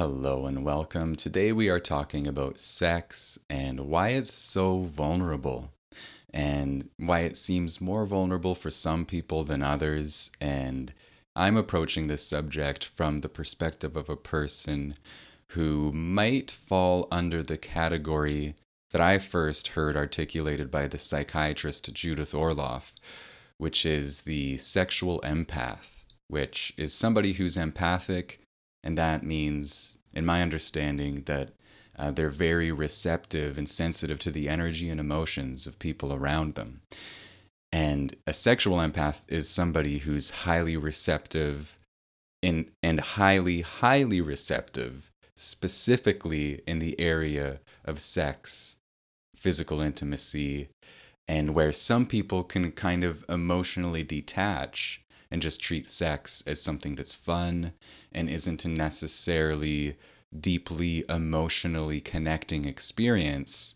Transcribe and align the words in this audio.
Hello 0.00 0.46
and 0.46 0.64
welcome. 0.64 1.14
Today 1.14 1.52
we 1.52 1.68
are 1.68 1.78
talking 1.78 2.26
about 2.26 2.58
sex 2.58 3.38
and 3.50 3.80
why 3.80 4.08
it's 4.08 4.32
so 4.32 4.80
vulnerable 4.80 5.74
and 6.32 6.88
why 6.96 7.18
it 7.18 7.36
seems 7.36 7.82
more 7.82 8.06
vulnerable 8.06 8.54
for 8.54 8.70
some 8.70 9.04
people 9.04 9.44
than 9.44 9.62
others. 9.62 10.30
And 10.40 10.94
I'm 11.36 11.54
approaching 11.58 12.08
this 12.08 12.24
subject 12.24 12.82
from 12.82 13.20
the 13.20 13.28
perspective 13.28 13.94
of 13.94 14.08
a 14.08 14.16
person 14.16 14.94
who 15.48 15.92
might 15.92 16.50
fall 16.50 17.06
under 17.12 17.42
the 17.42 17.58
category 17.58 18.54
that 18.92 19.02
I 19.02 19.18
first 19.18 19.68
heard 19.68 19.98
articulated 19.98 20.70
by 20.70 20.86
the 20.86 20.96
psychiatrist 20.96 21.92
Judith 21.92 22.32
Orloff, 22.32 22.94
which 23.58 23.84
is 23.84 24.22
the 24.22 24.56
sexual 24.56 25.20
empath, 25.20 26.04
which 26.26 26.72
is 26.78 26.94
somebody 26.94 27.34
who's 27.34 27.58
empathic 27.58 28.39
and 28.82 28.96
that 28.96 29.22
means, 29.22 29.98
in 30.14 30.24
my 30.24 30.42
understanding, 30.42 31.22
that 31.26 31.50
uh, 31.98 32.10
they're 32.10 32.30
very 32.30 32.72
receptive 32.72 33.58
and 33.58 33.68
sensitive 33.68 34.18
to 34.20 34.30
the 34.30 34.48
energy 34.48 34.88
and 34.88 34.98
emotions 34.98 35.66
of 35.66 35.78
people 35.78 36.12
around 36.12 36.54
them. 36.54 36.80
And 37.72 38.16
a 38.26 38.32
sexual 38.32 38.78
empath 38.78 39.22
is 39.28 39.48
somebody 39.48 39.98
who's 39.98 40.30
highly 40.30 40.76
receptive 40.76 41.78
in, 42.42 42.70
and 42.82 43.00
highly, 43.00 43.60
highly 43.60 44.20
receptive, 44.20 45.10
specifically 45.36 46.62
in 46.66 46.78
the 46.78 46.98
area 46.98 47.60
of 47.84 48.00
sex, 48.00 48.76
physical 49.36 49.80
intimacy, 49.80 50.68
and 51.28 51.54
where 51.54 51.72
some 51.72 52.06
people 52.06 52.42
can 52.42 52.72
kind 52.72 53.04
of 53.04 53.24
emotionally 53.28 54.02
detach 54.02 55.04
and 55.30 55.42
just 55.42 55.62
treat 55.62 55.86
sex 55.86 56.42
as 56.46 56.60
something 56.60 56.94
that's 56.94 57.14
fun 57.14 57.72
and 58.12 58.28
isn't 58.28 58.64
a 58.64 58.68
necessarily 58.68 59.96
deeply 60.38 61.04
emotionally 61.08 62.00
connecting 62.00 62.64
experience. 62.64 63.74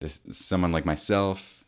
This 0.00 0.20
someone 0.30 0.72
like 0.72 0.84
myself, 0.84 1.64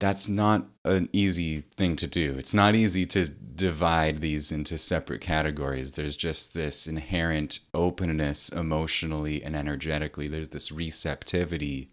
that's 0.00 0.28
not 0.28 0.66
an 0.84 1.08
easy 1.12 1.58
thing 1.58 1.96
to 1.96 2.06
do. 2.06 2.34
It's 2.38 2.54
not 2.54 2.74
easy 2.74 3.06
to 3.06 3.28
divide 3.28 4.18
these 4.18 4.50
into 4.50 4.78
separate 4.78 5.20
categories. 5.20 5.92
There's 5.92 6.16
just 6.16 6.54
this 6.54 6.86
inherent 6.86 7.60
openness 7.74 8.48
emotionally 8.48 9.44
and 9.44 9.54
energetically. 9.54 10.26
There's 10.26 10.48
this 10.48 10.72
receptivity 10.72 11.90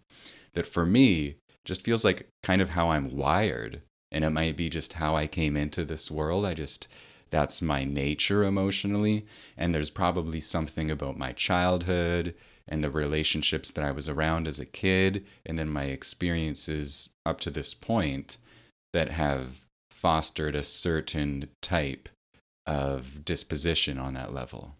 that 0.54 0.66
for 0.66 0.84
me 0.86 1.36
just 1.64 1.82
feels 1.82 2.04
like 2.04 2.28
kind 2.42 2.62
of 2.62 2.70
how 2.70 2.90
I'm 2.90 3.16
wired 3.16 3.82
and 4.12 4.24
it 4.24 4.30
might 4.30 4.56
be 4.56 4.68
just 4.68 4.94
how 4.94 5.16
I 5.16 5.26
came 5.26 5.56
into 5.56 5.84
this 5.84 6.10
world. 6.10 6.44
I 6.44 6.54
just 6.54 6.88
that's 7.30 7.62
my 7.62 7.84
nature 7.84 8.42
emotionally 8.42 9.24
and 9.56 9.72
there's 9.72 9.90
probably 9.90 10.40
something 10.40 10.90
about 10.90 11.16
my 11.16 11.32
childhood 11.32 12.34
and 12.66 12.82
the 12.82 12.90
relationships 12.90 13.70
that 13.70 13.84
I 13.84 13.92
was 13.92 14.08
around 14.08 14.48
as 14.48 14.58
a 14.58 14.66
kid 14.66 15.24
and 15.46 15.58
then 15.58 15.68
my 15.68 15.84
experiences 15.84 17.10
up 17.24 17.38
to 17.40 17.50
this 17.50 17.72
point 17.72 18.36
that 18.92 19.12
have 19.12 19.60
fostered 19.90 20.54
a 20.54 20.62
certain 20.62 21.48
type 21.62 22.08
of 22.66 23.24
disposition 23.24 23.98
on 23.98 24.14
that 24.14 24.32
level. 24.32 24.76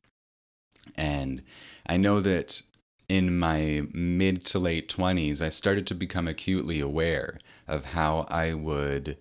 And 0.96 1.42
I 1.86 1.96
know 1.96 2.20
that 2.20 2.62
in 3.10 3.36
my 3.36 3.82
mid 3.92 4.44
to 4.46 4.60
late 4.60 4.88
20s, 4.88 5.42
I 5.42 5.48
started 5.48 5.84
to 5.88 5.96
become 5.96 6.28
acutely 6.28 6.78
aware 6.78 7.40
of 7.66 7.86
how 7.86 8.24
I 8.30 8.54
would. 8.54 9.16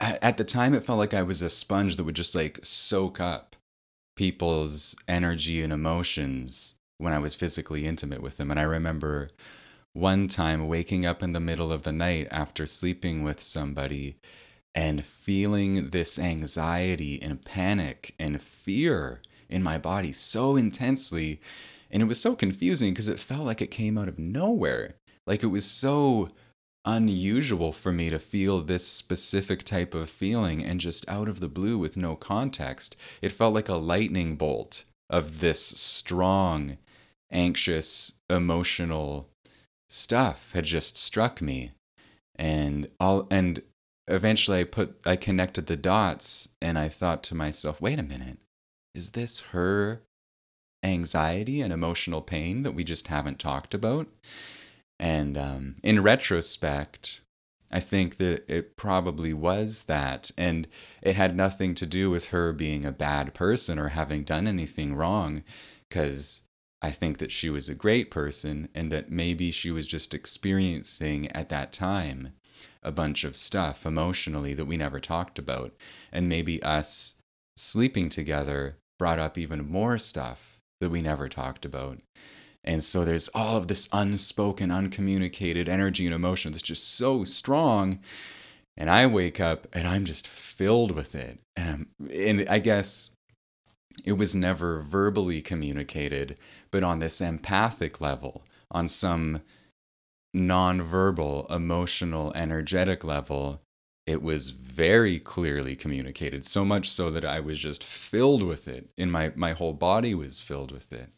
At 0.00 0.38
the 0.38 0.44
time, 0.44 0.74
it 0.74 0.82
felt 0.82 0.98
like 0.98 1.14
I 1.14 1.22
was 1.22 1.40
a 1.40 1.48
sponge 1.48 1.96
that 1.96 2.02
would 2.02 2.16
just 2.16 2.34
like 2.34 2.58
soak 2.64 3.20
up 3.20 3.54
people's 4.16 4.96
energy 5.06 5.62
and 5.62 5.72
emotions 5.72 6.74
when 6.98 7.12
I 7.12 7.20
was 7.20 7.36
physically 7.36 7.86
intimate 7.86 8.22
with 8.22 8.38
them. 8.38 8.50
And 8.50 8.58
I 8.58 8.64
remember 8.64 9.28
one 9.92 10.26
time 10.26 10.66
waking 10.66 11.06
up 11.06 11.22
in 11.22 11.32
the 11.32 11.38
middle 11.38 11.70
of 11.70 11.84
the 11.84 11.92
night 11.92 12.26
after 12.32 12.66
sleeping 12.66 13.22
with 13.22 13.38
somebody 13.38 14.16
and 14.74 15.04
feeling 15.04 15.90
this 15.90 16.18
anxiety 16.18 17.22
and 17.22 17.44
panic 17.44 18.16
and 18.18 18.42
fear 18.42 19.20
in 19.48 19.62
my 19.62 19.78
body 19.78 20.10
so 20.10 20.56
intensely 20.56 21.40
and 21.92 22.02
it 22.02 22.06
was 22.06 22.20
so 22.20 22.34
confusing 22.34 22.92
because 22.92 23.08
it 23.08 23.18
felt 23.18 23.44
like 23.44 23.60
it 23.60 23.70
came 23.70 23.98
out 23.98 24.08
of 24.08 24.18
nowhere. 24.18 24.94
Like 25.26 25.42
it 25.42 25.48
was 25.48 25.66
so 25.66 26.30
unusual 26.84 27.70
for 27.72 27.92
me 27.92 28.10
to 28.10 28.18
feel 28.18 28.60
this 28.60 28.86
specific 28.86 29.62
type 29.62 29.94
of 29.94 30.10
feeling 30.10 30.64
and 30.64 30.80
just 30.80 31.08
out 31.08 31.28
of 31.28 31.38
the 31.38 31.48
blue 31.48 31.78
with 31.78 31.96
no 31.96 32.16
context. 32.16 32.96
It 33.20 33.30
felt 33.30 33.54
like 33.54 33.68
a 33.68 33.76
lightning 33.76 34.36
bolt 34.36 34.84
of 35.10 35.40
this 35.40 35.60
strong, 35.62 36.78
anxious, 37.30 38.14
emotional 38.30 39.28
stuff 39.88 40.52
had 40.54 40.64
just 40.64 40.96
struck 40.96 41.42
me. 41.42 41.72
And 42.34 42.88
all 42.98 43.28
and 43.30 43.62
eventually 44.08 44.60
I 44.60 44.64
put 44.64 44.96
I 45.04 45.16
connected 45.16 45.66
the 45.66 45.76
dots 45.76 46.48
and 46.62 46.78
I 46.78 46.88
thought 46.88 47.22
to 47.24 47.34
myself, 47.34 47.80
wait 47.80 47.98
a 47.98 48.02
minute. 48.02 48.38
Is 48.94 49.10
this 49.10 49.40
her 49.52 50.02
anxiety 50.82 51.60
and 51.60 51.72
emotional 51.72 52.22
pain 52.22 52.62
that 52.62 52.72
we 52.72 52.84
just 52.84 53.08
haven't 53.08 53.38
talked 53.38 53.74
about. 53.74 54.08
And 54.98 55.36
um, 55.36 55.76
in 55.82 56.02
retrospect, 56.02 57.20
I 57.70 57.80
think 57.80 58.18
that 58.18 58.44
it 58.48 58.76
probably 58.76 59.32
was 59.32 59.84
that. 59.84 60.30
And 60.36 60.68
it 61.00 61.16
had 61.16 61.34
nothing 61.34 61.74
to 61.76 61.86
do 61.86 62.10
with 62.10 62.28
her 62.28 62.52
being 62.52 62.84
a 62.84 62.92
bad 62.92 63.32
person 63.34 63.78
or 63.78 63.88
having 63.88 64.24
done 64.24 64.46
anything 64.46 64.94
wrong, 64.94 65.42
because 65.88 66.42
I 66.82 66.90
think 66.90 67.18
that 67.18 67.32
she 67.32 67.48
was 67.48 67.68
a 67.68 67.74
great 67.74 68.10
person 68.10 68.68
and 68.74 68.92
that 68.92 69.10
maybe 69.10 69.50
she 69.50 69.70
was 69.70 69.86
just 69.86 70.14
experiencing 70.14 71.30
at 71.32 71.48
that 71.48 71.72
time 71.72 72.32
a 72.82 72.92
bunch 72.92 73.24
of 73.24 73.36
stuff 73.36 73.86
emotionally 73.86 74.52
that 74.54 74.66
we 74.66 74.76
never 74.76 75.00
talked 75.00 75.38
about. 75.38 75.72
And 76.12 76.28
maybe 76.28 76.62
us 76.62 77.16
sleeping 77.56 78.08
together 78.08 78.76
brought 78.98 79.18
up 79.18 79.38
even 79.38 79.70
more 79.70 79.98
stuff 79.98 80.51
that 80.82 80.90
we 80.90 81.00
never 81.00 81.28
talked 81.28 81.64
about. 81.64 81.98
And 82.64 82.82
so 82.82 83.04
there's 83.04 83.28
all 83.28 83.56
of 83.56 83.68
this 83.68 83.88
unspoken, 83.92 84.70
uncommunicated 84.70 85.68
energy 85.68 86.06
and 86.06 86.14
emotion 86.14 86.52
that's 86.52 86.62
just 86.62 86.96
so 86.96 87.24
strong. 87.24 88.00
And 88.76 88.90
I 88.90 89.06
wake 89.06 89.40
up 89.40 89.66
and 89.72 89.86
I'm 89.86 90.04
just 90.04 90.26
filled 90.28 90.90
with 90.90 91.14
it. 91.14 91.38
And 91.56 91.68
I'm 91.68 92.10
and 92.12 92.48
I 92.48 92.58
guess 92.58 93.10
it 94.04 94.12
was 94.12 94.34
never 94.34 94.80
verbally 94.80 95.40
communicated, 95.40 96.36
but 96.70 96.82
on 96.82 96.98
this 96.98 97.20
empathic 97.20 98.00
level, 98.00 98.42
on 98.70 98.88
some 98.88 99.42
nonverbal, 100.34 101.50
emotional, 101.50 102.32
energetic 102.34 103.04
level, 103.04 103.60
it 104.12 104.22
was 104.22 104.50
very 104.50 105.18
clearly 105.18 105.74
communicated 105.74 106.44
so 106.44 106.64
much 106.64 106.88
so 106.90 107.10
that 107.10 107.24
i 107.24 107.40
was 107.40 107.58
just 107.58 107.82
filled 107.82 108.42
with 108.42 108.68
it 108.68 108.90
in 108.96 109.10
my 109.10 109.32
my 109.34 109.52
whole 109.52 109.72
body 109.72 110.14
was 110.14 110.38
filled 110.38 110.70
with 110.70 110.92
it. 110.92 111.08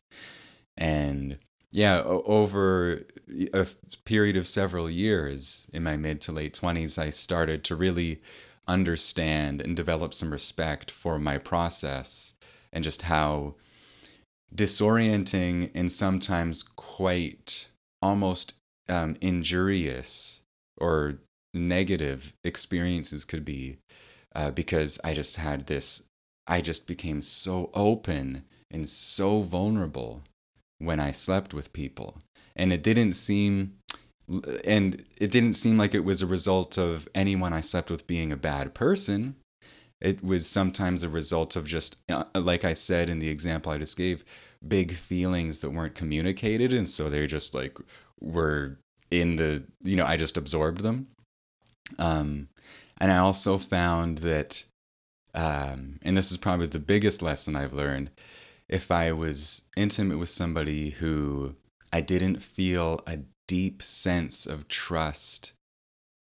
And 0.77 1.38
yeah 1.71 2.03
over 2.04 3.03
a 3.53 3.66
period 4.04 4.37
of 4.37 4.47
several 4.47 4.88
years 4.88 5.69
in 5.72 5.83
my 5.83 5.97
mid 5.97 6.21
to 6.21 6.31
late 6.33 6.54
20s 6.54 6.99
i 6.99 7.10
started 7.10 7.65
to 7.65 7.75
really 7.75 8.22
understand 8.69 9.60
and 9.60 9.77
develop 9.77 10.15
some 10.15 10.31
respect 10.31 10.91
for 10.91 11.19
my 11.19 11.37
process 11.37 12.34
and 12.72 12.84
just 12.84 13.03
how 13.03 13.54
disorienting 14.54 15.71
and 15.75 15.91
sometimes 15.91 16.62
quite 16.62 17.69
almost 18.00 18.54
um, 18.88 19.16
injurious 19.21 20.43
or 20.77 21.19
negative 21.54 22.34
experiences 22.42 23.25
could 23.25 23.44
be 23.44 23.78
uh, 24.34 24.50
because 24.50 24.98
I 25.04 25.15
just 25.15 25.37
had 25.37 25.66
this, 25.66 26.03
I 26.47 26.60
just 26.60 26.87
became 26.87 27.22
so 27.22 27.70
open 27.75 28.44
and 28.70 28.88
so 28.88 29.41
vulnerable 29.42 30.22
when 30.78 31.01
I 31.01 31.12
slept 31.12 31.54
with 31.54 31.72
people. 31.72 32.18
And 32.56 32.72
it 32.72 32.83
didn't 32.83 33.12
seem, 33.12 33.74
and 34.65 35.04
it 35.18 35.30
didn't 35.30 35.54
seem 35.54 35.77
like 35.77 35.95
it 35.95 36.04
was 36.04 36.22
a 36.22 36.27
result 36.27 36.78
of 36.78 37.09
anyone 37.15 37.53
I 37.53 37.60
slept 37.60 37.91
with 37.91 38.07
being 38.07 38.33
a 38.33 38.36
bad 38.36 38.74
person. 38.74 39.36
It 40.00 40.22
was 40.22 40.47
sometimes 40.47 41.03
a 41.03 41.09
result 41.09 41.57
of 41.57 41.66
just, 41.66 41.98
uh, 42.09 42.24
like 42.34 42.65
I 42.65 42.74
said 42.74 43.09
in 43.09 43.21
the 43.21 43.30
example 43.30 43.72
I 43.72 43.78
just 43.78 43.97
gave, 43.97 44.24
big 44.66 44.92
feelings 44.92 45.60
that 45.60 45.71
weren't 45.71 45.95
communicated. 45.95 46.72
And 46.72 46.89
so 46.89 47.09
they 47.09 47.27
just 47.27 47.54
like 47.54 47.78
were 48.21 48.78
in 49.10 49.36
the, 49.36 49.65
you 49.83 49.97
know, 49.97 50.04
I 50.07 50.16
just 50.16 50.36
absorbed 50.36 50.83
them. 50.83 51.09
Um, 51.98 52.48
and 52.98 53.13
I 53.13 53.19
also 53.19 53.59
found 53.59 54.19
that, 54.19 54.65
um, 55.34 55.98
and 56.03 56.16
this 56.16 56.31
is 56.31 56.36
probably 56.36 56.66
the 56.66 56.78
biggest 56.78 57.22
lesson 57.22 57.57
I've 57.57 57.75
learned, 57.75 58.10
if 58.69 58.91
I 58.91 59.13
was 59.13 59.63
intimate 59.77 60.19
with 60.19 60.28
somebody 60.28 60.91
who 60.91 61.54
I 61.92 62.01
didn't 62.01 62.42
feel 62.42 63.01
a 63.07 63.19
deep 63.47 63.83
sense 63.83 64.47
of 64.47 64.69
trust 64.69 65.53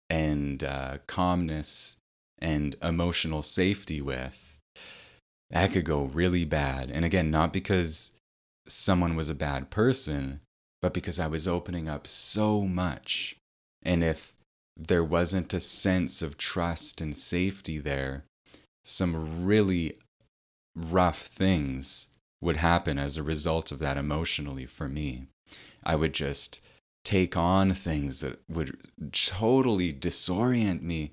and 0.09 0.63
uh, 0.63 0.97
calmness 1.07 1.97
and 2.39 2.75
emotional 2.83 3.41
safety 3.41 4.01
with, 4.01 4.57
that 5.49 5.71
could 5.71 5.85
go 5.85 6.03
really 6.03 6.45
bad. 6.45 6.91
And 6.91 7.05
again, 7.05 7.31
not 7.31 7.53
because 7.53 8.11
someone 8.67 9.15
was 9.15 9.29
a 9.29 9.35
bad 9.35 9.69
person, 9.69 10.41
but 10.81 10.93
because 10.93 11.19
I 11.19 11.27
was 11.27 11.47
opening 11.47 11.87
up 11.87 12.05
so 12.05 12.61
much. 12.61 13.37
And 13.81 14.03
if 14.03 14.35
there 14.77 15.03
wasn't 15.03 15.53
a 15.53 15.59
sense 15.59 16.21
of 16.21 16.37
trust 16.37 17.01
and 17.01 17.15
safety 17.15 17.79
there, 17.79 18.23
some 18.83 19.45
really 19.45 19.97
rough 20.75 21.19
things 21.19 22.09
would 22.41 22.57
happen 22.57 22.99
as 22.99 23.17
a 23.17 23.23
result 23.23 23.71
of 23.71 23.79
that 23.79 23.97
emotionally 23.97 24.65
for 24.65 24.87
me. 24.87 25.25
I 25.83 25.95
would 25.95 26.13
just 26.13 26.61
take 27.03 27.35
on 27.35 27.73
things 27.73 28.19
that 28.19 28.39
would 28.49 28.77
totally 29.11 29.91
disorient 29.93 30.81
me 30.81 31.11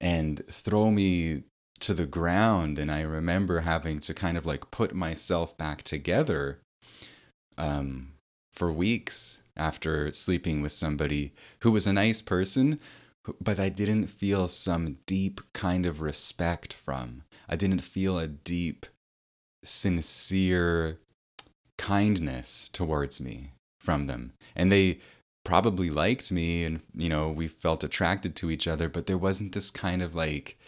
and 0.00 0.44
throw 0.46 0.90
me 0.90 1.42
to 1.80 1.94
the 1.94 2.06
ground. 2.06 2.78
And 2.78 2.92
I 2.92 3.00
remember 3.00 3.60
having 3.60 3.98
to 4.00 4.14
kind 4.14 4.36
of 4.36 4.46
like 4.46 4.70
put 4.70 4.94
myself 4.94 5.56
back 5.56 5.82
together 5.82 6.58
um, 7.58 8.12
for 8.52 8.70
weeks 8.70 9.39
after 9.56 10.10
sleeping 10.12 10.62
with 10.62 10.72
somebody 10.72 11.32
who 11.62 11.70
was 11.70 11.86
a 11.86 11.92
nice 11.92 12.22
person, 12.22 12.80
but 13.40 13.60
I 13.60 13.68
didn't 13.68 14.06
feel 14.06 14.48
some 14.48 14.98
deep 15.06 15.40
kind 15.52 15.86
of 15.86 16.00
respect 16.00 16.72
from. 16.72 17.22
I 17.48 17.56
didn't 17.56 17.80
feel 17.80 18.18
a 18.18 18.26
deep, 18.26 18.86
sincere 19.62 20.98
kindness 21.76 22.68
towards 22.68 23.20
me 23.20 23.52
from 23.78 24.06
them. 24.06 24.32
And 24.56 24.70
they 24.70 24.98
probably 25.44 25.90
liked 25.90 26.30
me 26.30 26.64
and, 26.64 26.80
you 26.94 27.08
know, 27.08 27.30
we 27.30 27.48
felt 27.48 27.84
attracted 27.84 28.36
to 28.36 28.50
each 28.50 28.68
other, 28.68 28.88
but 28.88 29.06
there 29.06 29.18
wasn't 29.18 29.52
this 29.52 29.70
kind 29.70 30.02
of 30.02 30.14
like 30.14 30.58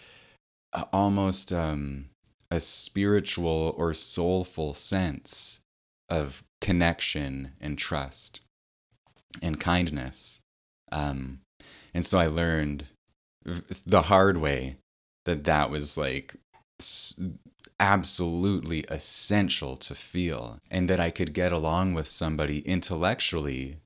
almost 0.92 1.52
um, 1.52 2.06
a 2.50 2.60
spiritual 2.60 3.74
or 3.76 3.94
soulful 3.94 4.74
sense 4.74 5.60
of 6.08 6.42
connection 6.60 7.52
and 7.60 7.78
trust 7.78 8.40
and 9.40 9.58
kindness. 9.58 10.40
Um, 10.90 11.40
and 11.94 12.04
so 12.04 12.18
I 12.18 12.26
learned 12.26 12.84
the 13.44 14.02
hard 14.02 14.36
way 14.36 14.76
that 15.24 15.44
that 15.44 15.70
was 15.70 15.96
like 15.96 16.36
absolutely 17.80 18.84
essential 18.88 19.76
to 19.76 19.94
feel, 19.94 20.58
and 20.70 20.88
that 20.90 21.00
I 21.00 21.10
could 21.10 21.32
get 21.32 21.52
along 21.52 21.94
with 21.94 22.08
somebody 22.08 22.60
intellectually 22.60 23.78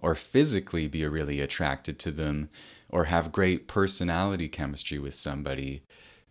or 0.00 0.14
physically 0.14 0.88
be 0.88 1.06
really 1.06 1.40
attracted 1.40 1.98
to 2.00 2.10
them 2.10 2.48
or 2.88 3.04
have 3.04 3.32
great 3.32 3.68
personality 3.68 4.48
chemistry 4.48 4.98
with 4.98 5.14
somebody 5.14 5.82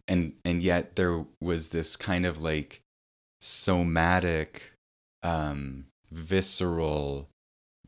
and 0.07 0.33
and 0.44 0.62
yet 0.62 0.95
there 0.95 1.25
was 1.39 1.69
this 1.69 1.95
kind 1.95 2.25
of 2.25 2.41
like 2.41 2.81
somatic 3.39 4.74
um 5.24 5.85
visceral 6.12 7.29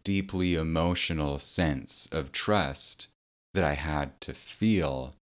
deeply 0.03 0.55
emotional 0.55 1.39
sense 1.39 2.07
of 2.11 2.31
trust 2.31 3.09
that 3.53 3.63
I 3.63 3.73
had 3.73 4.19
to 4.21 4.33
feel. 4.33 5.15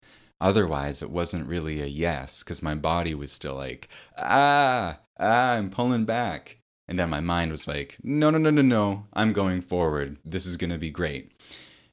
Otherwise, 0.40 1.02
it 1.02 1.10
wasn't 1.10 1.48
really 1.48 1.80
a 1.80 1.86
yes 1.86 2.42
because 2.42 2.62
my 2.62 2.74
body 2.74 3.14
was 3.14 3.32
still 3.32 3.54
like, 3.54 3.88
ah, 4.16 4.98
ah, 5.18 5.52
I'm 5.52 5.70
pulling 5.70 6.04
back. 6.04 6.58
And 6.86 6.98
then 6.98 7.10
my 7.10 7.20
mind 7.20 7.50
was 7.50 7.68
like, 7.68 7.98
no, 8.02 8.30
no, 8.30 8.38
no, 8.38 8.50
no, 8.50 8.62
no, 8.62 9.06
I'm 9.12 9.32
going 9.32 9.60
forward. 9.60 10.18
This 10.24 10.46
is 10.46 10.56
going 10.56 10.70
to 10.70 10.78
be 10.78 10.90
great. 10.90 11.32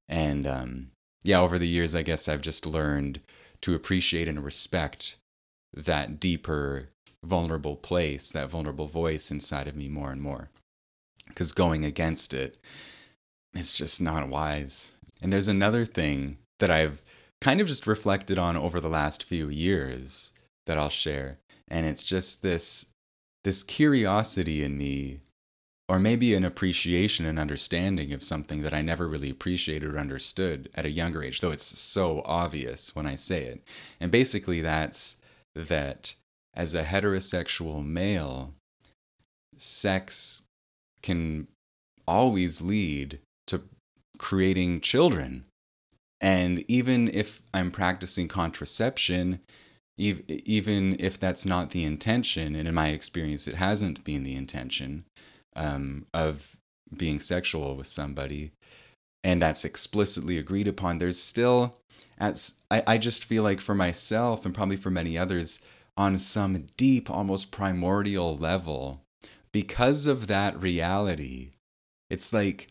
And 0.07 0.47
um, 0.47 0.87
yeah, 1.23 1.41
over 1.41 1.59
the 1.59 1.67
years, 1.67 1.95
I 1.95 2.01
guess 2.01 2.29
I've 2.29 2.41
just 2.41 2.65
learned 2.65 3.19
to 3.61 3.75
appreciate 3.75 4.27
and 4.27 4.43
respect 4.43 5.17
that 5.73 6.19
deeper, 6.19 6.89
vulnerable 7.23 7.75
place, 7.75 8.31
that 8.31 8.49
vulnerable 8.49 8.87
voice 8.87 9.31
inside 9.31 9.67
of 9.67 9.75
me 9.75 9.89
more 9.89 10.11
and 10.11 10.21
more 10.21 10.49
because 11.27 11.51
going 11.51 11.85
against 11.85 12.33
it, 12.33 12.57
it's 13.53 13.73
just 13.73 14.01
not 14.01 14.29
wise. 14.29 14.93
And 15.21 15.31
there's 15.31 15.47
another 15.47 15.85
thing 15.85 16.37
that 16.59 16.71
I've 16.71 17.01
kind 17.41 17.61
of 17.61 17.67
just 17.67 17.87
reflected 17.87 18.37
on 18.37 18.57
over 18.57 18.79
the 18.79 18.89
last 18.89 19.23
few 19.23 19.49
years 19.49 20.33
that 20.65 20.77
I'll 20.77 20.89
share. 20.89 21.39
And 21.67 21.85
it's 21.85 22.03
just 22.03 22.41
this 22.41 22.87
this 23.43 23.63
curiosity 23.63 24.63
in 24.63 24.75
me 24.77 25.19
or 25.87 25.99
maybe 25.99 26.33
an 26.33 26.43
appreciation 26.43 27.27
and 27.27 27.37
understanding 27.37 28.11
of 28.11 28.23
something 28.23 28.63
that 28.63 28.73
I 28.73 28.81
never 28.81 29.07
really 29.07 29.29
appreciated 29.29 29.93
or 29.93 29.99
understood 29.99 30.69
at 30.73 30.85
a 30.85 30.89
younger 30.89 31.21
age, 31.21 31.41
though 31.41 31.51
it's 31.51 31.79
so 31.79 32.23
obvious 32.25 32.95
when 32.95 33.05
I 33.05 33.15
say 33.15 33.43
it. 33.43 33.63
And 33.99 34.11
basically, 34.11 34.61
that's 34.61 35.17
that 35.53 36.15
as 36.55 36.73
a 36.73 36.83
heterosexual 36.83 37.85
male, 37.85 38.53
sex 39.57 40.41
can 41.05 41.47
always 42.07 42.61
lead 42.61 43.19
to 43.47 43.61
creating 44.17 44.81
children. 44.81 45.45
And 46.19 46.63
even 46.67 47.09
if 47.13 47.41
I'm 47.53 47.71
practicing 47.71 48.27
contraception, 48.27 49.39
even 49.97 50.95
if 50.99 51.19
that's 51.19 51.45
not 51.45 51.69
the 51.69 51.85
intention, 51.85 52.55
and 52.55 52.67
in 52.67 52.73
my 52.73 52.89
experience, 52.89 53.47
it 53.47 53.55
hasn't 53.55 54.03
been 54.03 54.23
the 54.23 54.35
intention 54.35 55.05
um, 55.55 56.05
of 56.13 56.57
being 56.95 57.19
sexual 57.19 57.75
with 57.75 57.87
somebody, 57.87 58.51
and 59.23 59.41
that's 59.41 59.65
explicitly 59.65 60.37
agreed 60.37 60.67
upon, 60.67 60.97
there's 60.97 61.21
still, 61.21 61.77
at, 62.17 62.51
I, 62.69 62.83
I 62.87 62.97
just 62.97 63.25
feel 63.25 63.43
like 63.43 63.61
for 63.61 63.75
myself 63.75 64.45
and 64.45 64.53
probably 64.53 64.77
for 64.77 64.91
many 64.91 65.17
others, 65.17 65.59
on 65.95 66.17
some 66.17 66.65
deep, 66.75 67.09
almost 67.09 67.51
primordial 67.51 68.35
level, 68.35 69.01
because 69.55 70.05
of 70.05 70.27
that 70.27 70.61
reality, 70.61 71.51
it's 72.09 72.33
like 72.33 72.67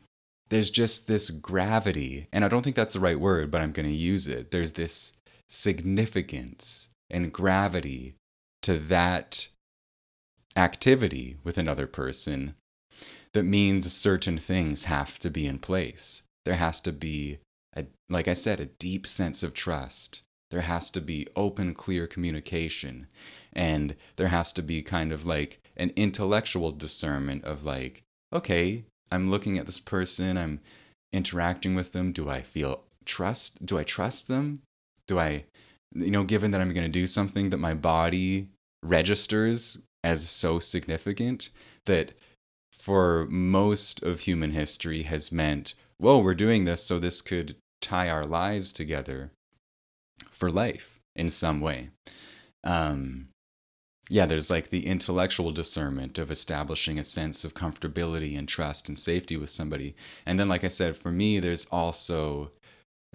there's 0.50 0.68
just 0.68 1.08
this 1.08 1.30
gravity, 1.30 2.28
and 2.30 2.44
I 2.44 2.48
don't 2.48 2.62
think 2.62 2.76
that's 2.76 2.92
the 2.92 3.00
right 3.00 3.18
word, 3.18 3.50
but 3.50 3.62
I'm 3.62 3.72
going 3.72 3.88
to 3.88 3.94
use 3.94 4.28
it. 4.28 4.50
There's 4.50 4.72
this 4.72 5.14
significance 5.48 6.90
and 7.08 7.32
gravity 7.32 8.16
to 8.64 8.78
that 8.80 9.48
activity 10.56 11.38
with 11.42 11.56
another 11.56 11.86
person 11.86 12.54
that 13.32 13.44
means 13.44 13.90
certain 13.90 14.36
things 14.36 14.84
have 14.84 15.18
to 15.20 15.30
be 15.30 15.46
in 15.46 15.60
place. 15.60 16.24
There 16.44 16.56
has 16.56 16.82
to 16.82 16.92
be, 16.92 17.38
a, 17.74 17.86
like 18.10 18.28
I 18.28 18.34
said, 18.34 18.60
a 18.60 18.66
deep 18.66 19.06
sense 19.06 19.42
of 19.42 19.54
trust. 19.54 20.20
There 20.54 20.62
has 20.62 20.88
to 20.90 21.00
be 21.00 21.26
open, 21.34 21.74
clear 21.74 22.06
communication. 22.06 23.08
And 23.52 23.96
there 24.14 24.28
has 24.28 24.52
to 24.52 24.62
be 24.62 24.82
kind 24.82 25.10
of 25.10 25.26
like 25.26 25.58
an 25.76 25.90
intellectual 25.96 26.70
discernment 26.70 27.42
of 27.42 27.64
like, 27.64 28.04
okay, 28.32 28.84
I'm 29.10 29.32
looking 29.32 29.58
at 29.58 29.66
this 29.66 29.80
person, 29.80 30.38
I'm 30.38 30.60
interacting 31.12 31.74
with 31.74 31.90
them. 31.90 32.12
Do 32.12 32.30
I 32.30 32.40
feel 32.40 32.84
trust? 33.04 33.66
Do 33.66 33.78
I 33.78 33.82
trust 33.82 34.28
them? 34.28 34.60
Do 35.08 35.18
I, 35.18 35.46
you 35.92 36.12
know, 36.12 36.22
given 36.22 36.52
that 36.52 36.60
I'm 36.60 36.72
going 36.72 36.86
to 36.86 37.00
do 37.00 37.08
something 37.08 37.50
that 37.50 37.58
my 37.58 37.74
body 37.74 38.46
registers 38.80 39.82
as 40.04 40.28
so 40.28 40.60
significant 40.60 41.50
that 41.86 42.12
for 42.72 43.26
most 43.28 44.04
of 44.04 44.20
human 44.20 44.52
history 44.52 45.02
has 45.02 45.32
meant, 45.32 45.74
whoa, 45.98 46.20
we're 46.20 46.32
doing 46.32 46.64
this 46.64 46.84
so 46.84 47.00
this 47.00 47.22
could 47.22 47.56
tie 47.80 48.08
our 48.08 48.22
lives 48.22 48.72
together 48.72 49.32
for 50.34 50.50
life 50.50 51.00
in 51.16 51.28
some 51.28 51.60
way. 51.60 51.90
Um, 52.62 53.28
yeah, 54.10 54.26
there's 54.26 54.50
like 54.50 54.68
the 54.68 54.86
intellectual 54.86 55.50
discernment 55.50 56.18
of 56.18 56.30
establishing 56.30 56.98
a 56.98 57.04
sense 57.04 57.44
of 57.44 57.54
comfortability 57.54 58.38
and 58.38 58.46
trust 58.46 58.88
and 58.88 58.98
safety 58.98 59.36
with 59.36 59.48
somebody. 59.50 59.94
And 60.26 60.38
then, 60.38 60.48
like 60.48 60.64
I 60.64 60.68
said, 60.68 60.96
for 60.96 61.10
me, 61.10 61.40
there's 61.40 61.66
also 61.66 62.50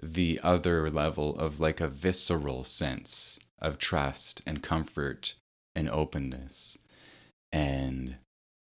the 0.02 0.40
other 0.42 0.90
level 0.90 1.38
of 1.38 1.60
like 1.60 1.80
a 1.80 1.88
visceral 1.88 2.64
sense 2.64 3.38
of 3.60 3.78
trust 3.78 4.42
and 4.46 4.62
comfort 4.62 5.34
and 5.76 5.88
openness. 5.88 6.78
And 7.52 8.16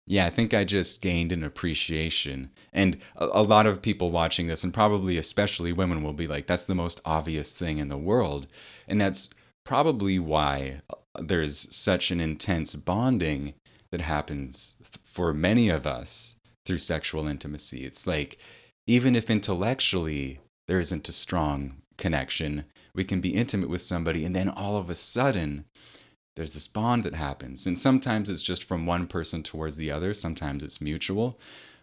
yeah, 0.05 0.25
I 0.25 0.29
think 0.29 0.53
I 0.53 0.63
just 0.65 1.01
gained 1.01 1.31
an 1.31 1.43
appreciation. 1.43 2.49
And 2.73 2.97
a, 3.15 3.25
a, 3.25 3.41
lot 3.41 3.65
of 3.65 3.81
people 3.81 4.11
watching 4.11 4.47
this, 4.47 4.63
and 4.63 4.73
probably 4.73 5.17
especially 5.17 5.71
women, 5.71 6.03
will 6.03 6.13
be 6.13 6.27
like, 6.27 6.45
that's 6.47 6.65
the 6.65 6.75
most 6.75 6.99
obvious 7.05 7.57
thing 7.57 7.77
in 7.77 7.87
the 7.87 7.97
world. 7.97 8.47
And 8.87 8.99
that's 8.99 9.33
probably 9.63 10.19
why 10.19 10.81
uh, 10.89 10.95
there's 11.19 11.73
such 11.73 12.11
an 12.11 12.19
intense 12.19 12.75
bonding 12.75 13.53
that 13.91 14.01
happens 14.01 14.75
for 15.03 15.33
many 15.33 15.69
of 15.69 15.87
us 15.87 16.35
through 16.65 16.79
sexual 16.79 17.27
intimacy. 17.27 17.85
It's 17.85 18.05
like, 18.05 18.37
even 18.85 19.15
if 19.15 19.29
intellectually 19.29 20.39
there 20.67 20.79
isn't 20.79 21.07
a 21.07 21.13
strong 21.13 21.77
connection, 21.97 22.65
we 22.93 23.03
can 23.03 23.21
be 23.21 23.35
intimate 23.35 23.69
with 23.69 23.81
somebody, 23.81 24.25
and 24.25 24.35
then 24.35 24.49
all 24.49 24.77
of 24.77 24.89
a 24.89 24.95
sudden, 24.95 25.65
there's 26.35 26.53
this 26.53 26.67
bond 26.67 27.03
that 27.03 27.15
happens. 27.15 27.65
And 27.67 27.77
sometimes 27.77 28.29
it's 28.29 28.41
just 28.41 28.63
from 28.63 28.85
one 28.85 29.07
person 29.07 29.43
towards 29.43 29.77
the 29.77 29.91
other, 29.91 30.13
sometimes 30.13 30.63
it's 30.63 30.81
mutual. 30.81 31.39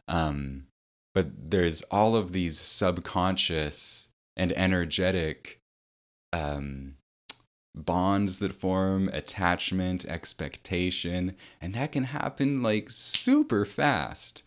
Um, 0.09 0.67
but 1.15 1.51
there's 1.51 1.83
all 1.83 2.17
of 2.17 2.33
these 2.33 2.61
subconscious 2.61 4.09
and 4.37 4.53
energetic 4.53 5.61
um, 6.33 6.95
bonds 7.75 8.39
that 8.39 8.55
form, 8.55 9.09
attachment, 9.13 10.05
expectation, 10.05 11.37
and 11.61 11.75
that 11.75 11.93
can 11.93 12.05
happen 12.05 12.63
like 12.63 12.91
super 12.91 13.65
fast. 13.65 14.43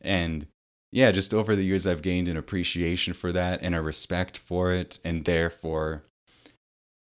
And 0.00 0.46
yeah, 0.90 1.10
just 1.10 1.32
over 1.32 1.56
the 1.56 1.64
years, 1.64 1.86
I've 1.86 2.02
gained 2.02 2.28
an 2.28 2.36
appreciation 2.36 3.14
for 3.14 3.32
that 3.32 3.62
and 3.62 3.74
a 3.74 3.80
respect 3.80 4.36
for 4.36 4.72
it, 4.72 4.98
and 5.04 5.24
therefore, 5.24 6.02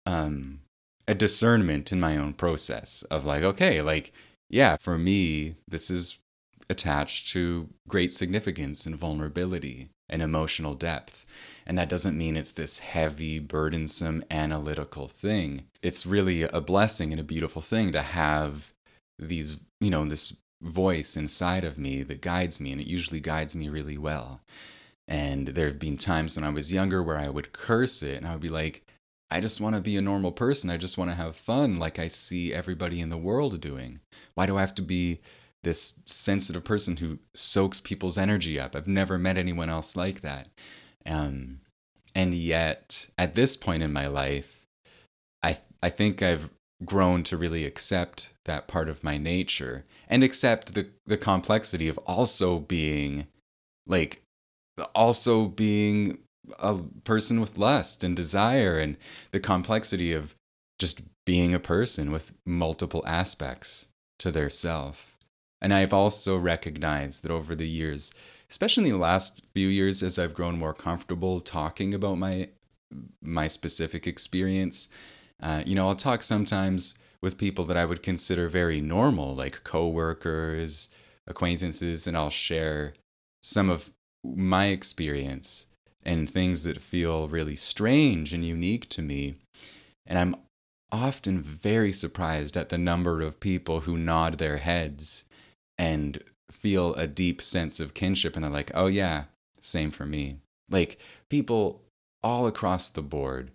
um, 0.06 0.59
a 1.10 1.16
discernment 1.16 1.92
in 1.92 2.00
my 2.00 2.16
own 2.16 2.34
process 2.34 3.01
of 3.10 3.25
like, 3.25 3.42
okay, 3.42 3.82
like, 3.82 4.13
yeah, 4.48 4.78
for 4.80 4.96
me, 4.96 5.56
this 5.68 5.89
is 5.89 6.20
attached 6.70 7.30
to 7.30 7.68
great 7.88 8.13
significance 8.13 8.86
and 8.86 8.96
vulnerability 8.96 9.89
and 10.08 10.22
emotional 10.22 10.75
depth. 10.75 11.25
And 11.66 11.80
that 11.80 11.89
doesn't 11.89 12.18
mean 12.18 12.36
it's 12.38 12.51
this 12.51 12.78
heavy, 12.78 13.39
burdensome, 13.39 14.24
analytical 14.30 15.08
thing. 15.08 15.63
It's 15.82 16.06
really 16.06 16.44
a 16.44 16.62
blessing 16.62 17.12
and 17.12 17.20
a 17.20 17.24
beautiful 17.24 17.63
thing 17.63 17.92
to 17.92 18.04
have 18.04 18.72
these, 19.18 19.60
you 19.82 19.89
know, 19.89 20.06
this 20.06 20.36
voice 20.62 21.18
inside 21.18 21.63
of 21.63 21.80
me 21.80 22.04
that 22.04 22.22
guides 22.22 22.62
me, 22.62 22.72
and 22.72 22.80
it 22.80 22.88
usually 22.88 23.20
guides 23.20 23.56
me 23.56 23.68
really 23.68 23.98
well. 23.98 24.42
And 25.08 25.48
there 25.48 25.66
have 25.66 25.80
been 25.80 25.98
times 25.98 26.38
when 26.38 26.44
I 26.44 26.50
was 26.50 26.72
younger 26.72 27.01
where 27.01 27.18
I 27.18 27.30
would 27.30 27.51
curse 27.51 28.04
it 28.04 28.18
and 28.18 28.28
I 28.28 28.34
would 28.34 28.42
be 28.42 28.50
like, 28.50 28.86
I 29.32 29.40
just 29.40 29.62
want 29.62 29.76
to 29.76 29.82
be 29.82 29.96
a 29.98 30.02
normal 30.02 30.32
person. 30.32 30.70
I 30.70 30.78
just 30.78 30.98
want 30.98 31.12
to 31.12 31.16
have 31.16 31.36
fun 31.36 31.78
like 31.78 32.00
I 32.00 32.08
see 32.08 32.54
everybody 32.54 33.00
in 33.00 33.10
the 33.10 33.18
world 33.18 33.62
doing. 33.62 34.00
Why 34.36 34.46
do 34.46 34.58
I 34.58 34.62
have 34.62 34.76
to 34.76 34.82
be 34.82 35.20
this 35.64 36.00
sensitive 36.06 36.64
person 36.64 36.98
who 36.98 37.20
soaks 37.36 37.80
people's 37.80 38.18
energy 38.18 38.60
up. 38.60 38.76
I've 38.76 38.88
never 38.88 39.18
met 39.18 39.38
anyone 39.38 39.70
else 39.70 39.96
like 39.96 40.22
that. 40.22 40.48
Um, 41.06 41.62
and 42.16 42.34
yet, 42.34 43.08
at 43.18 43.36
this 43.36 43.56
point 43.56 43.84
in 43.84 43.94
my 43.94 44.08
life, 44.08 44.66
I 45.44 45.54
th- 45.54 45.66
I 45.82 45.90
think 45.90 46.22
I've 46.22 46.50
grown 46.86 47.24
to 47.24 47.38
really 47.38 47.66
accept 47.66 48.34
that 48.46 48.68
part 48.68 48.88
of 48.88 49.04
my 49.04 49.18
nature 49.18 49.86
and 50.08 50.24
accept 50.24 50.74
the 50.74 50.88
the 51.06 51.18
complexity 51.18 51.88
of 51.88 51.98
also 52.00 52.60
being 52.60 53.28
like 53.86 54.22
also 54.96 55.48
being 55.48 56.20
a 56.60 56.77
person 57.03 57.39
with 57.39 57.58
lust 57.58 58.03
and 58.03 58.15
desire 58.15 58.77
and 58.77 58.98
the 59.32 59.39
complexity 59.39 60.13
of 60.13 60.36
just 60.79 61.01
being 61.25 61.53
a 61.53 61.60
person 61.60 62.12
with 62.12 62.34
multiple 62.46 63.03
aspects 63.06 63.88
to 64.18 64.32
their 64.32 64.50
self. 64.50 65.18
And 65.62 65.74
I've 65.74 65.94
also 65.94 66.38
recognized 66.38 67.24
that 67.24 67.32
over 67.32 67.53
the 67.53 67.68
years, 67.68 68.13
especially 68.50 68.86
in 68.86 68.94
the 68.94 68.98
last 68.98 69.44
few 69.53 69.68
years, 69.68 70.01
as 70.01 70.18
I've 70.18 70.34
grown 70.34 70.58
more 70.58 70.74
comfortable 70.74 71.41
talking 71.41 71.94
about 71.94 72.18
my 72.18 72.50
my 73.22 73.48
specific 73.48 74.08
experience, 74.08 74.88
uh, 75.44 75.62
you 75.63 75.75
know, 75.75 75.88
I'll 75.88 75.96
talk 75.96 76.24
sometimes 76.24 76.96
with 77.22 77.38
people 77.38 77.65
that 77.65 77.77
I 77.77 77.86
would 77.86 78.01
consider 78.01 78.48
very 78.48 78.82
normal, 78.82 79.36
like 79.36 79.63
coworkers, 79.63 80.89
acquaintances, 81.27 82.08
and 82.08 82.18
I'll 82.18 82.32
share 82.32 82.94
some 83.44 83.70
of 83.70 83.91
my 84.24 84.68
experience 84.68 85.68
and 86.10 86.28
things 86.28 86.63
that 86.63 86.82
feel 86.82 87.28
really 87.28 87.56
strange 87.56 88.34
and 88.34 88.44
unique 88.44 88.89
to 88.89 89.00
me. 89.00 89.36
And 90.08 90.18
I'm 90.18 90.36
often 90.92 91.39
very 91.39 91.94
surprised 91.94 92.58
at 92.58 92.70
the 92.70 92.80
number 92.80 93.22
of 93.22 93.39
people 93.39 93.82
who 93.82 93.96
nod 93.96 94.39
their 94.39 94.58
heads 94.58 95.25
and 95.78 96.24
feel 96.50 96.96
a 96.96 97.06
deep 97.06 97.44
sense 97.44 97.80
of 97.80 97.94
kinship 97.94 98.36
and 98.36 98.44
they're 98.44 98.51
like, 98.51 98.72
oh 98.74 98.88
yeah, 98.88 99.25
same 99.62 99.92
for 99.92 100.08
me. 100.08 100.38
Like 100.72 101.00
people 101.30 101.80
all 102.24 102.48
across 102.48 102.89
the 102.89 103.04
board, 103.04 103.51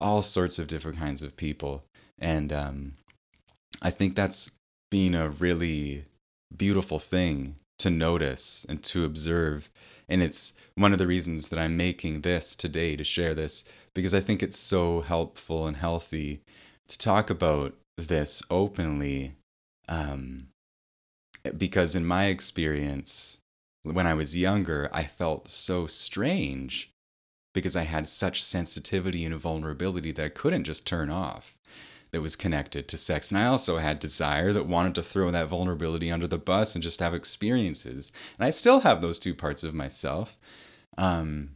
all 0.00 0.22
sorts 0.22 0.58
of 0.58 0.66
different 0.66 0.98
kinds 0.98 1.22
of 1.22 1.36
people. 1.36 1.84
And 2.18 2.52
um, 2.52 2.94
I 3.80 3.90
think 3.90 4.16
that's 4.16 4.50
been 4.90 5.14
a 5.14 5.28
really 5.28 6.02
beautiful 6.56 6.98
thing 6.98 7.54
to 7.82 7.90
notice 7.90 8.64
and 8.68 8.82
to 8.84 9.04
observe. 9.04 9.70
And 10.08 10.22
it's 10.22 10.54
one 10.74 10.92
of 10.92 10.98
the 10.98 11.06
reasons 11.06 11.48
that 11.48 11.58
I'm 11.58 11.76
making 11.76 12.20
this 12.20 12.56
today 12.56 12.96
to 12.96 13.04
share 13.04 13.34
this 13.34 13.64
because 13.94 14.14
I 14.14 14.20
think 14.20 14.42
it's 14.42 14.58
so 14.58 15.00
helpful 15.00 15.66
and 15.66 15.76
healthy 15.76 16.40
to 16.88 16.98
talk 16.98 17.30
about 17.30 17.74
this 17.96 18.42
openly 18.50 19.34
um, 19.88 20.48
because 21.56 21.94
in 21.94 22.06
my 22.06 22.26
experience 22.26 23.38
when 23.82 24.06
I 24.06 24.14
was 24.14 24.36
younger, 24.36 24.88
I 24.92 25.04
felt 25.04 25.48
so 25.48 25.88
strange 25.88 26.92
because 27.52 27.74
I 27.74 27.82
had 27.82 28.06
such 28.06 28.42
sensitivity 28.42 29.24
and 29.24 29.34
vulnerability 29.34 30.12
that 30.12 30.24
I 30.24 30.28
couldn't 30.28 30.64
just 30.64 30.86
turn 30.86 31.10
off 31.10 31.54
that 32.12 32.20
was 32.20 32.36
connected 32.36 32.88
to 32.88 32.96
sex. 32.96 33.30
And 33.30 33.40
I 33.40 33.46
also 33.46 33.78
had 33.78 33.98
desire 33.98 34.52
that 34.52 34.66
wanted 34.66 34.94
to 34.96 35.02
throw 35.02 35.30
that 35.30 35.48
vulnerability 35.48 36.10
under 36.12 36.26
the 36.26 36.38
bus 36.38 36.74
and 36.74 36.82
just 36.82 37.00
have 37.00 37.14
experiences. 37.14 38.12
And 38.38 38.46
I 38.46 38.50
still 38.50 38.80
have 38.80 39.00
those 39.00 39.18
two 39.18 39.34
parts 39.34 39.64
of 39.64 39.74
myself. 39.74 40.36
Um, 40.98 41.50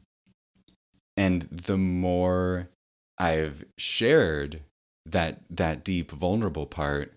and 1.17 1.43
the 1.43 1.77
more 1.77 2.71
I've 3.19 3.65
shared 3.79 4.63
that 5.05 5.41
that 5.51 5.85
deep 5.85 6.11
vulnerable 6.11 6.67
part, 6.67 7.13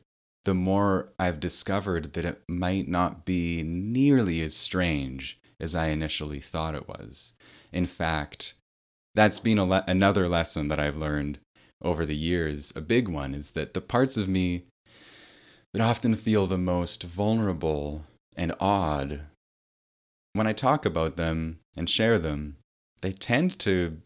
the 0.46 0.54
more 0.54 1.10
I've 1.18 1.40
discovered 1.40 2.14
that 2.14 2.26
it 2.26 2.42
might 2.48 2.88
not 2.88 3.26
be 3.26 3.64
nearly 3.64 4.42
as 4.42 4.56
strange 4.56 5.40
as 5.60 5.76
I 5.76 5.88
initially 5.88 6.40
thought 6.40 6.76
it 6.76 6.88
was. 6.88 7.34
In 7.72 7.86
fact, 7.86 8.54
that's 9.16 9.40
been 9.40 9.62
le- 9.62 9.84
another 9.88 10.28
lesson 10.28 10.68
that 10.70 10.80
I've 10.80 10.98
learned 10.98 11.40
over 11.82 12.06
the 12.06 12.16
years. 12.16 12.74
A 12.76 12.82
big 12.82 13.08
one 13.08 13.34
is 13.34 13.52
that 13.52 13.74
the 13.74 13.82
parts 13.82 14.18
of 14.18 14.28
me 14.28 14.64
that 15.74 15.82
often 15.82 16.16
feel 16.16 16.48
the 16.48 16.58
most 16.58 17.04
vulnerable 17.04 18.04
and 18.36 18.54
odd, 18.60 19.22
when 20.34 20.48
I 20.48 20.54
talk 20.54 20.86
about 20.86 21.16
them 21.16 21.60
and 21.76 21.90
share 21.90 22.18
them, 22.18 22.58
they 23.02 23.12
tend 23.12 23.60
to 23.60 24.02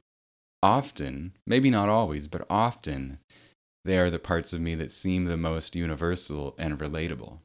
often, 0.61 1.33
maybe 1.45 1.69
not 1.69 1.89
always, 1.89 2.27
but 2.27 2.45
often, 2.49 3.19
they 3.85 3.97
are 3.97 4.09
the 4.09 4.19
parts 4.19 4.53
of 4.53 4.61
me 4.61 4.75
that 4.75 4.91
seem 4.91 5.25
the 5.25 5.37
most 5.37 5.75
universal 5.75 6.55
and 6.57 6.79
relatable. 6.79 7.39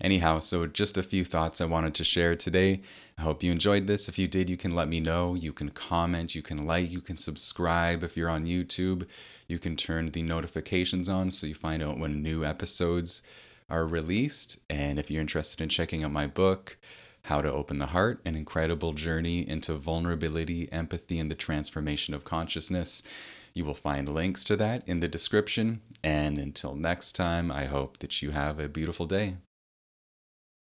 Anyhow, 0.00 0.38
so 0.38 0.66
just 0.66 0.96
a 0.96 1.02
few 1.02 1.24
thoughts 1.24 1.60
I 1.60 1.64
wanted 1.64 1.94
to 1.94 2.04
share 2.04 2.36
today. 2.36 2.82
I 3.18 3.22
hope 3.22 3.42
you 3.42 3.50
enjoyed 3.50 3.86
this. 3.86 4.08
If 4.08 4.18
you 4.18 4.28
did, 4.28 4.48
you 4.48 4.56
can 4.56 4.74
let 4.74 4.88
me 4.88 5.00
know. 5.00 5.34
You 5.34 5.52
can 5.52 5.70
comment, 5.70 6.34
you 6.34 6.42
can 6.42 6.66
like, 6.66 6.90
you 6.90 7.00
can 7.00 7.16
subscribe. 7.16 8.02
If 8.02 8.16
you're 8.16 8.28
on 8.28 8.46
YouTube, 8.46 9.08
you 9.48 9.58
can 9.58 9.76
turn 9.76 10.10
the 10.10 10.22
notifications 10.22 11.08
on 11.08 11.30
so 11.30 11.46
you 11.46 11.54
find 11.54 11.82
out 11.82 11.98
when 11.98 12.22
new 12.22 12.44
episodes 12.44 13.22
are 13.68 13.86
released. 13.86 14.60
And 14.70 14.98
if 14.98 15.10
you're 15.10 15.20
interested 15.20 15.62
in 15.62 15.68
checking 15.68 16.04
out 16.04 16.12
my 16.12 16.26
book, 16.26 16.76
How 17.24 17.40
to 17.40 17.52
Open 17.52 17.78
the 17.78 17.86
Heart 17.86 18.20
An 18.24 18.36
Incredible 18.36 18.92
Journey 18.92 19.48
into 19.48 19.74
Vulnerability, 19.74 20.70
Empathy, 20.70 21.18
and 21.18 21.30
the 21.30 21.34
Transformation 21.34 22.14
of 22.14 22.24
Consciousness, 22.24 23.02
you 23.52 23.64
will 23.64 23.74
find 23.74 24.08
links 24.08 24.44
to 24.44 24.56
that 24.56 24.84
in 24.86 25.00
the 25.00 25.08
description. 25.08 25.80
And 26.04 26.38
until 26.38 26.76
next 26.76 27.14
time, 27.14 27.50
I 27.50 27.64
hope 27.64 27.98
that 27.98 28.22
you 28.22 28.30
have 28.30 28.60
a 28.60 28.68
beautiful 28.68 29.06
day. 29.06 29.38